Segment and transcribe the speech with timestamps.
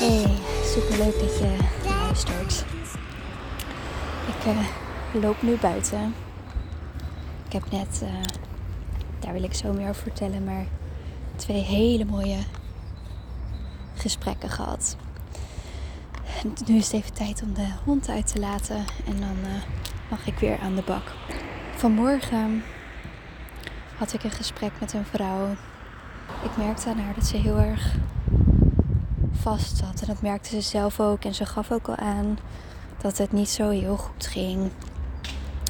[0.00, 0.26] Hey,
[0.64, 2.64] super leuk dat je luistert.
[4.28, 4.66] Ik eh,
[5.22, 6.14] loop nu buiten.
[7.46, 8.22] Ik heb net, eh,
[9.18, 10.64] daar wil ik zo meer over vertellen, maar
[11.36, 12.38] twee hele mooie
[13.94, 14.96] gesprekken gehad.
[16.42, 19.62] Nu is het even tijd om de hond uit te laten en dan eh,
[20.08, 21.02] mag ik weer aan de bak.
[21.76, 22.64] Vanmorgen
[23.96, 25.48] had ik een gesprek met een vrouw.
[26.42, 27.94] Ik merkte aan haar dat ze heel erg
[29.32, 30.00] vast zat.
[30.00, 31.24] En dat merkte ze zelf ook.
[31.24, 32.38] En ze gaf ook al aan
[32.98, 34.70] dat het niet zo heel goed ging.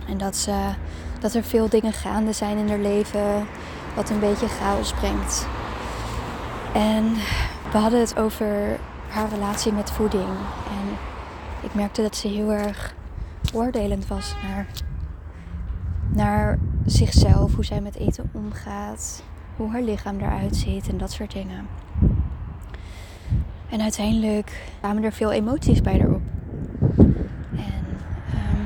[0.08, 0.74] En dat, ze,
[1.20, 3.46] dat er veel dingen gaande zijn in haar leven.
[3.94, 5.46] Wat een beetje chaos brengt.
[6.74, 7.14] En
[7.72, 8.78] we hadden het over
[9.10, 10.28] haar relatie met voeding.
[10.68, 10.96] En
[11.62, 12.94] ik merkte dat ze heel erg
[13.54, 14.66] oordelend was naar,
[16.08, 17.54] naar zichzelf.
[17.54, 19.22] Hoe zij met eten omgaat.
[19.56, 21.66] Hoe haar lichaam eruit ziet en dat soort dingen.
[23.68, 26.22] En uiteindelijk kwamen er veel emoties bij haar op.
[27.50, 27.84] En
[28.32, 28.64] ehm,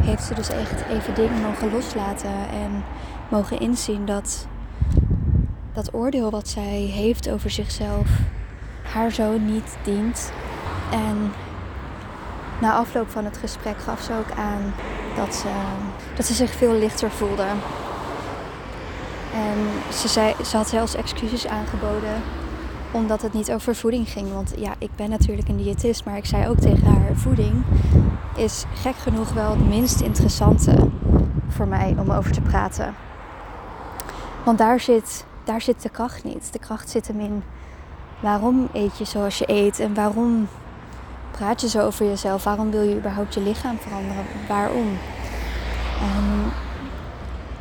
[0.00, 2.84] heeft ze dus echt even dingen mogen loslaten en
[3.30, 4.46] mogen inzien dat
[5.72, 8.08] dat oordeel wat zij heeft over zichzelf
[8.92, 10.32] haar zo niet dient.
[10.90, 11.32] En
[12.60, 14.74] na afloop van het gesprek gaf ze ook aan
[15.16, 15.48] dat ze,
[16.16, 17.46] dat ze zich veel lichter voelde.
[19.34, 22.22] En ze, zei, ze had zelfs excuses aangeboden
[22.92, 24.32] omdat het niet over voeding ging.
[24.32, 27.64] Want ja, ik ben natuurlijk een diëtist, maar ik zei ook tegen haar: voeding
[28.36, 30.88] is gek genoeg wel het minst interessante
[31.48, 32.94] voor mij om over te praten.
[34.44, 36.52] Want daar zit, daar zit de kracht niet.
[36.52, 37.42] De kracht zit hem in
[38.22, 40.48] waarom eet je zoals je eet en waarom
[41.30, 42.44] praat je zo over jezelf?
[42.44, 44.24] Waarom wil je überhaupt je lichaam veranderen?
[44.48, 44.98] Waarom?
[46.00, 46.52] En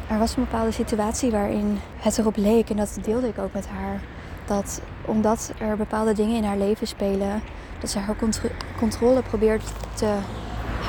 [0.07, 3.67] er was een bepaalde situatie waarin het erop leek, en dat deelde ik ook met
[3.67, 4.01] haar,
[4.45, 7.41] dat omdat er bepaalde dingen in haar leven spelen,
[7.79, 9.63] dat ze haar contro- controle probeert
[9.93, 10.15] te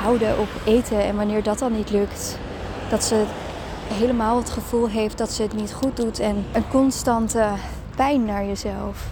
[0.01, 1.03] houden op eten.
[1.03, 2.37] En wanneer dat dan niet lukt,
[2.89, 3.23] dat ze
[3.87, 7.47] helemaal het gevoel heeft dat ze het niet goed doet en een constante
[7.95, 9.11] pijn naar jezelf.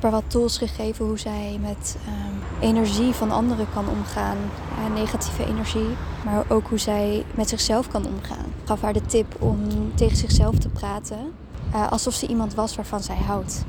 [0.00, 4.36] Heb haar wat tools gegeven hoe zij met ehm, energie van anderen kan omgaan.
[4.76, 5.96] Ja, negatieve energie.
[6.24, 8.44] Maar ook hoe zij met zichzelf kan omgaan.
[8.44, 9.58] Ik gaf haar de tip om
[9.94, 11.18] tegen zichzelf te praten.
[11.72, 13.64] eh, alsof ze iemand was waarvan zij houdt.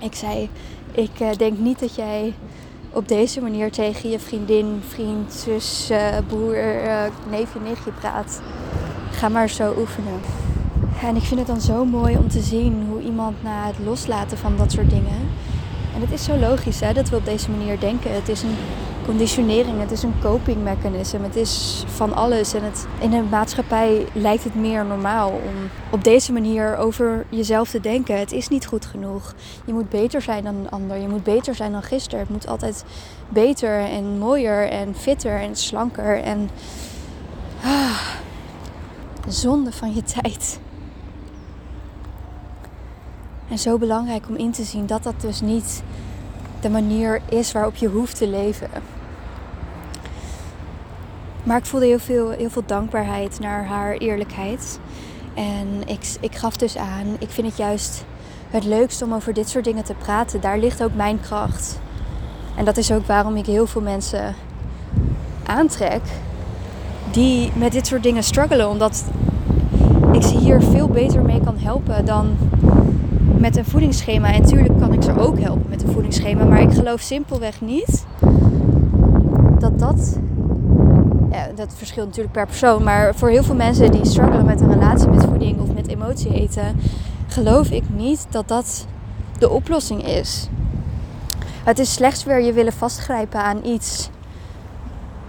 [0.00, 0.50] Ik zei,
[0.92, 2.34] ik eh, denk niet dat jij
[2.90, 8.40] op deze manier tegen je vriendin, vriend, zus, eh, broer, eh, neefje, nichtje praat.
[9.10, 10.20] Ga maar zo oefenen.
[11.02, 14.38] En ik vind het dan zo mooi om te zien hoe iemand na het loslaten
[14.38, 15.28] van dat soort dingen.
[15.94, 18.14] En het is zo logisch hè, dat we op deze manier denken.
[18.14, 18.56] Het is een
[19.04, 22.54] conditionering, het is een coping mechanism, het is van alles.
[22.54, 27.70] En het, in de maatschappij lijkt het meer normaal om op deze manier over jezelf
[27.70, 28.18] te denken.
[28.18, 29.34] Het is niet goed genoeg.
[29.64, 30.96] Je moet beter zijn dan een ander.
[30.96, 32.20] Je moet beter zijn dan gisteren.
[32.20, 32.84] Het moet altijd
[33.28, 36.22] beter en mooier en fitter en slanker.
[36.22, 36.50] En
[37.62, 38.00] ah,
[39.28, 40.58] zonde van je tijd.
[43.48, 45.82] En zo belangrijk om in te zien dat dat dus niet
[46.60, 48.68] de manier is waarop je hoeft te leven.
[51.42, 54.78] Maar ik voelde heel veel, heel veel dankbaarheid naar haar eerlijkheid.
[55.34, 58.04] En ik, ik gaf dus aan, ik vind het juist
[58.50, 60.40] het leukst om over dit soort dingen te praten.
[60.40, 61.78] Daar ligt ook mijn kracht.
[62.56, 64.34] En dat is ook waarom ik heel veel mensen
[65.46, 66.02] aantrek
[67.10, 68.68] die met dit soort dingen struggelen.
[68.68, 69.04] Omdat
[70.12, 72.36] ik ze hier veel beter mee kan helpen dan
[73.38, 74.32] met een voedingsschema.
[74.32, 76.44] En natuurlijk kan ik ze ook helpen met een voedingsschema.
[76.44, 78.04] Maar ik geloof simpelweg niet
[79.58, 80.18] dat dat.
[81.30, 82.82] Ja, dat verschilt natuurlijk per persoon.
[82.82, 86.34] Maar voor heel veel mensen die struggelen met een relatie met voeding of met emotie
[86.34, 86.80] eten,
[87.26, 88.86] geloof ik niet dat dat
[89.38, 90.48] de oplossing is.
[91.64, 94.10] Het is slechts weer je willen vastgrijpen aan iets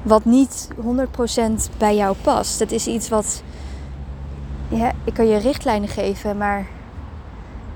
[0.02, 2.60] wat niet 100% bij jou past.
[2.60, 3.44] Het is iets wat.
[4.68, 6.68] Ja, ik kan je richtlijnen geven, maar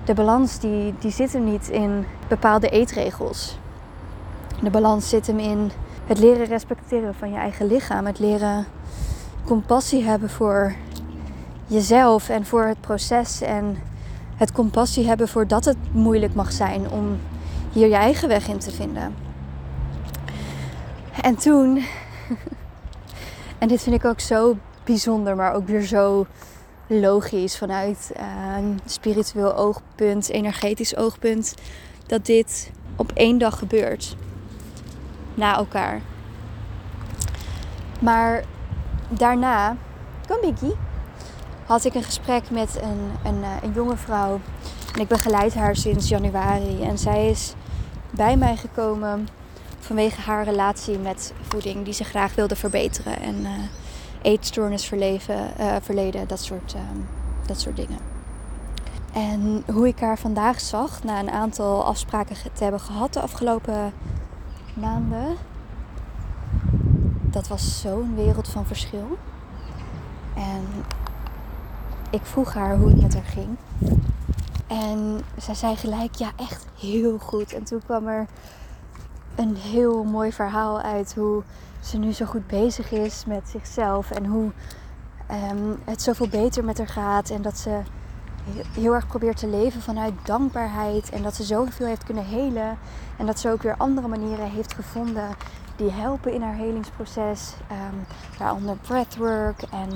[0.09, 3.57] de balans die, die zit hem niet in bepaalde eetregels.
[4.61, 5.71] De balans zit hem in
[6.05, 8.05] het leren respecteren van je eigen lichaam.
[8.05, 8.65] Het leren
[9.45, 10.73] compassie hebben voor
[11.67, 13.41] jezelf en voor het proces.
[13.41, 13.77] En
[14.35, 17.19] het compassie hebben voor dat het moeilijk mag zijn om
[17.71, 19.15] hier je eigen weg in te vinden.
[21.21, 21.83] En toen,
[23.59, 26.25] en dit vind ik ook zo bijzonder, maar ook weer zo
[26.89, 28.11] logisch vanuit
[28.57, 31.55] een spiritueel oogpunt, energetisch oogpunt,
[32.05, 34.15] dat dit op één dag gebeurt.
[35.33, 36.01] na elkaar.
[37.99, 38.43] Maar
[39.09, 39.77] daarna,
[40.27, 40.75] kom Biggie,
[41.65, 44.39] had ik een gesprek met een, een, eh, een jonge vrouw.
[44.93, 46.83] En ik begeleid haar sinds januari.
[46.83, 47.53] En zij is
[48.11, 49.27] bij mij gekomen
[49.79, 53.19] vanwege haar relatie met voeding die ze graag wilde verbeteren.
[53.19, 53.49] En uh,
[54.21, 56.81] eetstoornis verleven, uh, verleden, dat soort, uh,
[57.45, 57.99] dat soort dingen.
[59.13, 63.93] En hoe ik haar vandaag zag, na een aantal afspraken te hebben gehad de afgelopen
[64.73, 65.35] maanden,
[67.21, 69.17] dat was zo'n wereld van verschil.
[70.35, 70.65] En
[72.09, 73.57] ik vroeg haar hoe het met haar ging.
[74.67, 77.53] En zij zei gelijk, ja, echt heel goed.
[77.53, 78.27] En toen kwam er
[79.35, 81.43] een heel mooi verhaal uit hoe
[81.79, 84.11] ze nu zo goed bezig is met zichzelf.
[84.11, 84.51] En hoe
[85.51, 87.29] um, het zoveel beter met haar gaat.
[87.29, 87.81] En dat ze
[88.73, 91.09] heel erg probeert te leven vanuit dankbaarheid.
[91.09, 92.77] En dat ze zoveel heeft kunnen helen.
[93.17, 95.29] En dat ze ook weer andere manieren heeft gevonden
[95.75, 97.53] die helpen in haar helingsproces.
[97.71, 98.05] Um,
[98.37, 99.89] waaronder breathwork en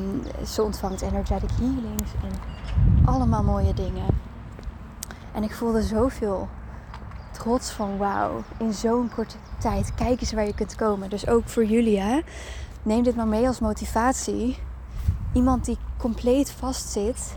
[0.00, 2.32] um, ze ontvangt energetic healings en
[3.04, 4.06] allemaal mooie dingen.
[5.32, 6.48] En ik voelde zoveel
[7.42, 11.10] trots van wauw, in zo'n korte tijd, kijk eens waar je kunt komen.
[11.10, 12.20] Dus ook voor jullie, hè?
[12.82, 14.58] neem dit maar mee als motivatie.
[15.32, 17.36] Iemand die compleet vastzit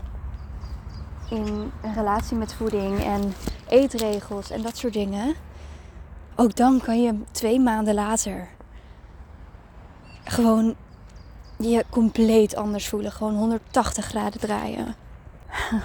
[1.30, 3.34] in een relatie met voeding en
[3.68, 5.34] eetregels en dat soort dingen.
[6.36, 8.48] Ook dan kan je twee maanden later
[10.24, 10.74] gewoon
[11.58, 13.12] je compleet anders voelen.
[13.12, 14.94] Gewoon 180 graden draaien.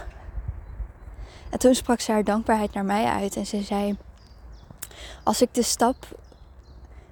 [1.50, 3.98] En toen sprak ze haar dankbaarheid naar mij uit en ze zei:
[5.24, 5.96] Als ik de stap,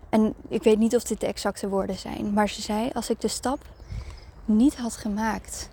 [0.10, 3.22] en ik weet niet of dit de exacte woorden zijn, maar ze zei: Als ik
[3.22, 3.60] de stap
[4.46, 5.70] niet had gemaakt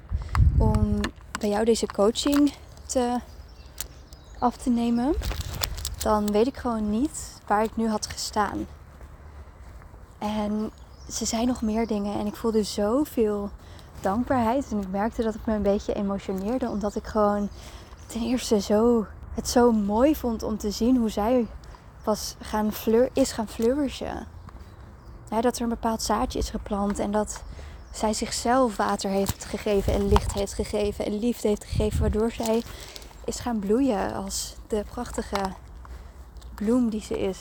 [0.58, 1.00] om
[1.40, 2.52] bij jou deze coaching
[2.86, 3.20] te,
[4.38, 5.14] af te nemen,
[5.98, 8.66] dan weet ik gewoon niet waar ik nu had gestaan.
[10.18, 10.70] En
[11.10, 13.50] ze zei nog meer dingen en ik voelde zoveel
[14.00, 14.70] dankbaarheid.
[14.70, 17.48] En ik merkte dat ik me een beetje emotioneerde, omdat ik gewoon
[18.06, 21.46] ten eerste zo, het zo mooi vond om te zien hoe zij
[22.04, 22.72] was gaan
[23.12, 24.26] is gaan flourishen.
[25.40, 27.42] Dat er een bepaald zaadje is geplant en dat
[27.90, 32.62] zij zichzelf water heeft gegeven en licht heeft gegeven en liefde heeft gegeven, waardoor zij
[33.24, 35.52] is gaan bloeien als de prachtige
[36.54, 37.38] bloem die ze is.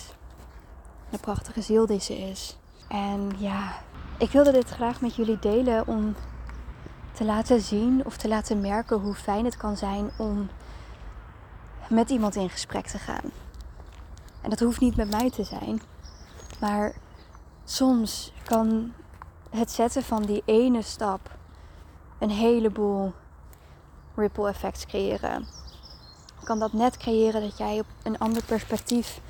[1.09, 2.57] De prachtige ziel die ze is.
[2.87, 3.73] En ja,
[4.17, 6.15] ik wilde dit graag met jullie delen om
[7.11, 10.49] te laten zien of te laten merken hoe fijn het kan zijn om
[11.89, 13.42] met iemand in gesprek te gaan.
[14.43, 15.81] En dat hoeft niet met mij te zijn,
[16.59, 16.95] maar
[17.63, 18.93] soms kan
[19.49, 21.37] het zetten van die ene stap
[22.19, 23.13] een heleboel
[24.15, 25.45] ripple effects creëren.
[26.43, 29.21] Kan dat net creëren dat jij op een ander perspectief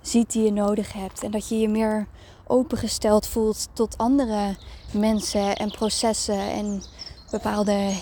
[0.00, 2.06] ziet die je nodig hebt en dat je je meer
[2.46, 4.56] opengesteld voelt tot andere
[4.92, 6.82] mensen en processen en
[7.30, 7.94] bepaalde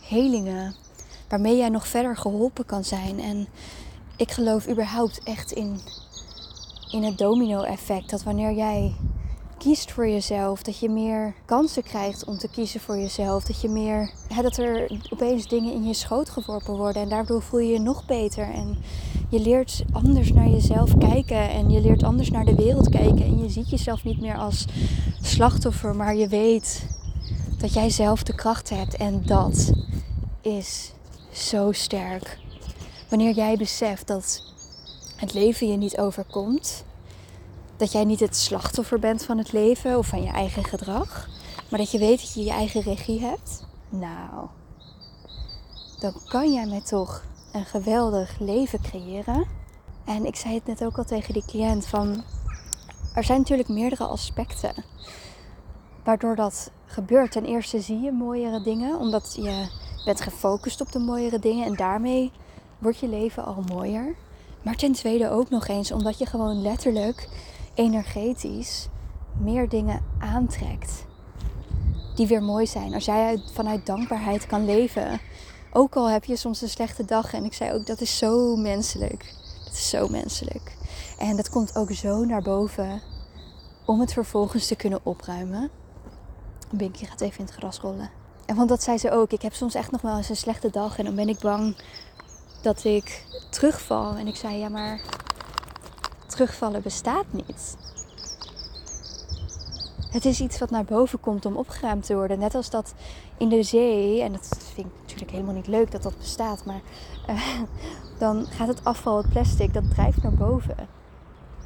[0.00, 0.74] helingen
[1.28, 3.20] waarmee jij nog verder geholpen kan zijn.
[3.20, 3.48] En
[4.16, 5.80] ik geloof überhaupt echt in,
[6.90, 8.10] in het domino-effect.
[8.10, 8.94] Dat wanneer jij
[9.58, 13.44] kiest voor jezelf, dat je meer kansen krijgt om te kiezen voor jezelf.
[13.44, 17.42] Dat je meer, hè, dat er opeens dingen in je schoot geworpen worden en daardoor
[17.42, 18.50] voel je je nog beter.
[18.50, 18.78] En
[19.28, 23.24] je leert anders naar jezelf kijken en je leert anders naar de wereld kijken.
[23.24, 24.64] En je ziet jezelf niet meer als
[25.22, 26.86] slachtoffer, maar je weet
[27.58, 28.96] dat jij zelf de kracht hebt.
[28.96, 29.70] En dat
[30.40, 30.92] is
[31.32, 32.38] zo sterk.
[33.08, 34.45] Wanneer jij beseft dat
[35.16, 36.84] het leven je niet overkomt,
[37.76, 41.28] dat jij niet het slachtoffer bent van het leven of van je eigen gedrag,
[41.70, 44.46] maar dat je weet dat je je eigen regie hebt, nou,
[45.98, 49.46] dan kan jij met toch een geweldig leven creëren.
[50.04, 52.24] En ik zei het net ook al tegen die cliënt van,
[53.14, 54.84] er zijn natuurlijk meerdere aspecten
[56.04, 57.32] waardoor dat gebeurt.
[57.32, 59.68] Ten eerste zie je mooiere dingen, omdat je
[60.04, 62.32] bent gefocust op de mooiere dingen en daarmee
[62.78, 64.14] wordt je leven al mooier.
[64.66, 67.28] Maar ten tweede ook nog eens omdat je gewoon letterlijk
[67.74, 68.88] energetisch
[69.38, 71.04] meer dingen aantrekt
[72.14, 72.94] die weer mooi zijn.
[72.94, 75.20] Als jij vanuit dankbaarheid kan leven,
[75.72, 77.32] ook al heb je soms een slechte dag.
[77.32, 79.34] En ik zei ook, dat is zo menselijk.
[79.64, 80.76] Dat is zo menselijk.
[81.18, 83.02] En dat komt ook zo naar boven
[83.84, 85.70] om het vervolgens te kunnen opruimen.
[86.70, 88.10] Binky gaat even in het gras rollen.
[88.46, 89.32] En want dat zei ze ook.
[89.32, 90.98] Ik heb soms echt nog wel eens een slechte dag.
[90.98, 91.76] En dan ben ik bang
[92.66, 94.16] dat ik terugval.
[94.16, 95.00] En ik zei, ja maar
[96.26, 97.76] terugvallen bestaat niet.
[100.10, 102.38] Het is iets wat naar boven komt om opgeruimd te worden.
[102.38, 102.94] Net als dat
[103.38, 106.80] in de zee, en dat vind ik natuurlijk helemaal niet leuk dat dat bestaat, maar
[107.28, 107.60] uh,
[108.18, 110.76] dan gaat het afval, het plastic, dat drijft naar boven.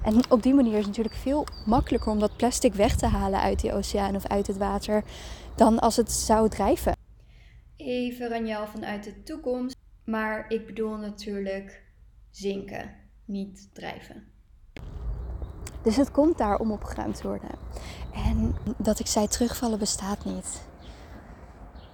[0.02, 3.40] En op die manier is het natuurlijk veel makkelijker om dat plastic weg te halen
[3.40, 5.04] uit die oceaan of uit het water
[5.54, 6.96] dan als het zou drijven.
[7.76, 9.79] Even Ranjal vanuit de toekomst,
[10.10, 11.82] maar ik bedoel natuurlijk
[12.30, 14.24] zinken, niet drijven.
[15.82, 17.50] Dus het komt daar om opgeruimd te worden.
[18.14, 20.62] En dat ik zei, terugvallen bestaat niet.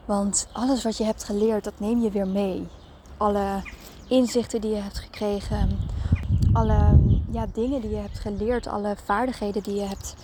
[0.05, 2.69] Want alles wat je hebt geleerd, dat neem je weer mee.
[3.17, 3.63] Alle
[4.09, 5.79] inzichten die je hebt gekregen,
[6.53, 6.99] alle
[7.31, 10.17] ja, dingen die je hebt geleerd, alle vaardigheden die je hebt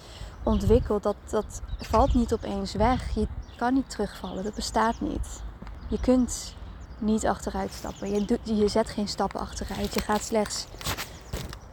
[0.42, 3.14] ontwikkeld, dat, dat valt niet opeens weg.
[3.14, 5.42] Je kan niet terugvallen, dat bestaat niet.
[5.88, 6.54] Je kunt
[7.02, 8.10] niet achteruit stappen.
[8.14, 9.94] Je, doet, je zet geen stappen achteruit.
[9.94, 10.66] Je gaat slechts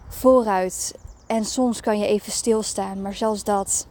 [0.07, 0.95] vooruit.
[1.27, 3.88] En soms kan je even stilstaan, maar zelfs dat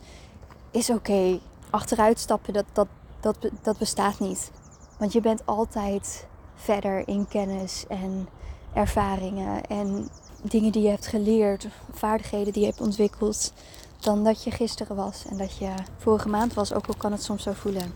[0.70, 1.38] is oké.
[1.70, 2.88] Achteruit stappen, dat, dat,
[3.20, 4.50] dat, dat bestaat niet.
[4.98, 8.28] Want je bent altijd verder in kennis en
[8.72, 10.08] ervaringen en
[10.42, 13.52] dingen die je hebt geleerd, vaardigheden die je hebt ontwikkeld,
[14.00, 17.22] dan dat je gisteren was en dat je vorige maand was, ook al kan het
[17.22, 17.92] soms zo voelen.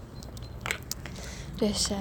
[1.56, 1.99] Dus uh,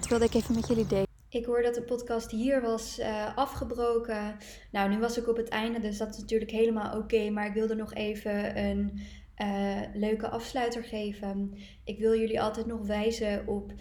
[0.00, 1.06] dat wilde ik even met jullie delen.
[1.28, 4.36] Ik hoorde dat de podcast hier was uh, afgebroken.
[4.72, 7.30] Nou, nu was ik op het einde, dus dat is natuurlijk helemaal oké.
[7.30, 9.00] maar ik wilde nog even een
[9.42, 11.54] uh, leuke afsluiter geven.
[11.84, 13.72] Ik wil jullie altijd nog wijzen op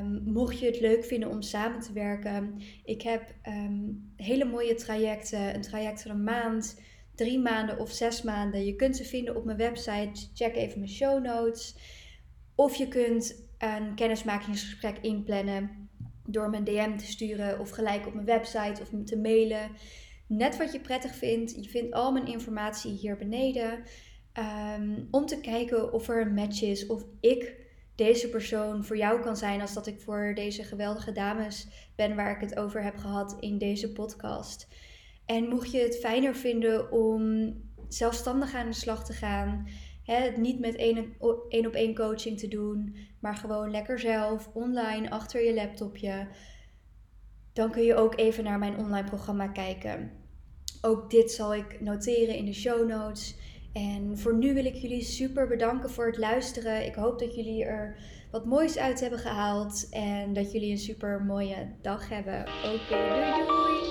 [0.00, 4.74] Um, mocht je het leuk vinden om samen te werken, ik heb um, hele mooie
[4.74, 5.54] trajecten.
[5.54, 6.80] Een traject van een maand,
[7.14, 8.64] drie maanden of zes maanden.
[8.64, 10.28] Je kunt ze vinden op mijn website.
[10.34, 11.74] Check even mijn show notes.
[12.54, 15.88] Of je kunt een kennismakingsgesprek inplannen
[16.26, 19.70] door mijn DM te sturen of gelijk op mijn website of te mailen.
[20.26, 21.54] Net wat je prettig vindt.
[21.64, 23.82] Je vindt al mijn informatie hier beneden.
[24.78, 27.56] Um, om te kijken of er een match is of ik
[27.94, 32.30] deze persoon voor jou kan zijn als dat ik voor deze geweldige dames ben waar
[32.30, 34.68] ik het over heb gehad in deze podcast.
[35.26, 37.52] En mocht je het fijner vinden om
[37.88, 39.66] zelfstandig aan de slag te gaan,
[40.04, 45.44] het niet met één op één coaching te doen, maar gewoon lekker zelf online achter
[45.44, 46.28] je laptopje,
[47.52, 50.10] dan kun je ook even naar mijn online programma kijken.
[50.80, 53.34] Ook dit zal ik noteren in de show notes.
[53.72, 56.86] En voor nu wil ik jullie super bedanken voor het luisteren.
[56.86, 57.96] Ik hoop dat jullie er
[58.30, 62.40] wat moois uit hebben gehaald en dat jullie een super mooie dag hebben.
[62.40, 63.89] Oké, doei doei!